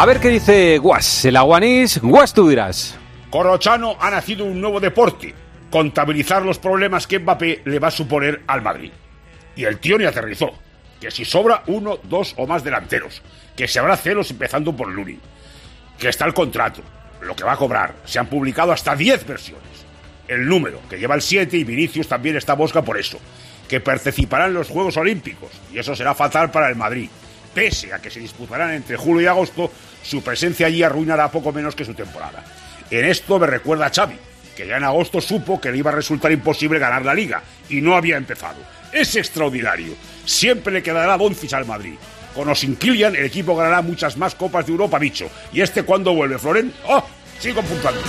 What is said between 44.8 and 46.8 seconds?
bicho. ¿Y este cuándo vuelve, Floren?